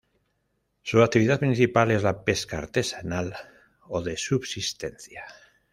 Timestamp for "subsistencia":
4.17-5.25